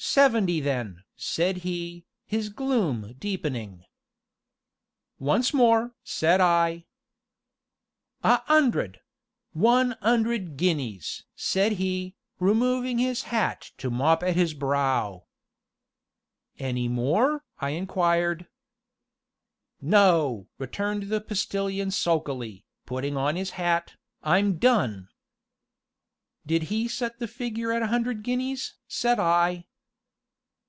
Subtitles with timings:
[0.00, 3.84] "Seventy then!" said he, his gloom deepening.
[5.18, 6.84] "Once more!" said I.
[8.22, 9.00] "A 'undred
[9.54, 15.24] one 'undred guineas!" said he, removing his hat to mop at his brow.
[16.60, 18.46] "Any more?" I inquired.
[19.80, 25.08] "No!" returned the Postilion sulkily, putting on his hat, "I'm done!"
[26.46, 29.64] "Did he set the figure at a hundred guineas?" said I.